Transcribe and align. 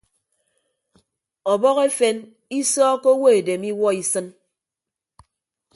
Ọbọhọ 1.51 1.81
efen 1.89 2.17
isọọkkọ 2.59 3.09
owo 3.15 3.27
edem 3.37 3.61
iwuọ 3.71 3.89
isịn. 4.01 4.27